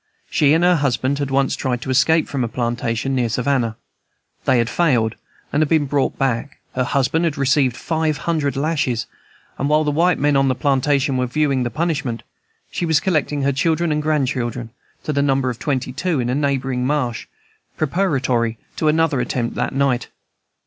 She 0.31 0.55
and 0.55 0.63
her 0.63 0.77
husband 0.77 1.19
had 1.19 1.29
once 1.29 1.55
tried 1.55 1.83
to 1.83 1.91
escape 1.91 2.27
from 2.27 2.43
a 2.43 2.47
plantation 2.47 3.13
near 3.13 3.29
Savannah. 3.29 3.77
They 4.45 4.57
had 4.57 4.67
failed, 4.67 5.13
and 5.53 5.61
had 5.61 5.69
been 5.69 5.85
brought 5.85 6.17
back; 6.17 6.57
the 6.73 6.85
husband 6.85 7.23
had 7.23 7.37
received 7.37 7.77
five 7.77 8.17
hundred 8.25 8.55
lashes, 8.57 9.05
and 9.59 9.69
while 9.69 9.83
the 9.83 9.91
white 9.91 10.17
men 10.17 10.35
on 10.35 10.47
the 10.47 10.55
plantation 10.55 11.17
were 11.17 11.27
viewing 11.27 11.61
the 11.61 11.69
punishment, 11.69 12.23
she 12.71 12.83
was 12.87 12.99
collecting 12.99 13.43
her 13.43 13.51
children 13.51 13.91
and 13.91 14.01
grandchildren, 14.01 14.71
to 15.03 15.13
the 15.13 15.21
number 15.21 15.51
of 15.51 15.59
twenty 15.59 15.93
two, 15.93 16.19
in 16.19 16.31
a 16.31 16.33
neighboring 16.33 16.83
marsh, 16.83 17.27
preparatory 17.77 18.57
to 18.77 18.87
another 18.87 19.19
attempt 19.21 19.53
that 19.53 19.71
night. 19.75 20.07